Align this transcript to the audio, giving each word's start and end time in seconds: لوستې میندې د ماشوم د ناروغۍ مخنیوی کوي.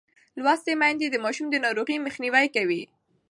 لوستې 0.43 0.73
میندې 0.81 1.07
د 1.11 1.15
ماشوم 1.23 1.47
د 1.51 1.55
ناروغۍ 1.65 1.97
مخنیوی 2.05 2.47
کوي. 2.55 2.81